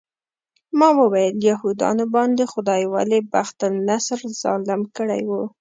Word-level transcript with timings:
ما 0.79 0.89
وویل 0.99 1.35
یهودانو 1.49 2.03
باندې 2.15 2.43
خدای 2.53 2.83
ولې 2.93 3.19
بخت 3.33 3.57
النصر 3.69 4.19
ظالم 4.41 4.81
کړی 4.95 5.21
و. 5.29 5.31